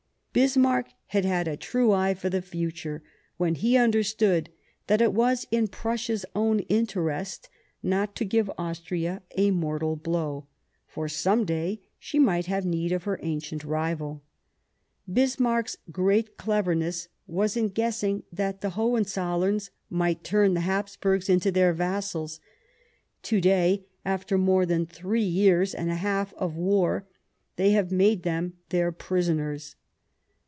[0.33, 3.03] Bismarck had had a true eye for the future,
[3.35, 4.49] when he had understood
[4.87, 7.49] that it was in Prussia's own interest
[7.83, 10.47] not to give Austria a mortal blow,
[10.87, 14.23] for some day she might have need of her ancient rival.
[15.11, 21.73] Bismarck's great cleverness was in guessing that the HohenzoUerns might turn the Hapsburgs into their
[21.73, 22.39] vassals;
[23.23, 27.05] to day, after more than three years and a half of war,
[27.57, 29.75] they have made them their prisoners.